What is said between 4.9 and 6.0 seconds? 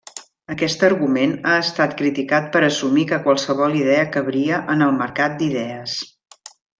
mercat d'idees.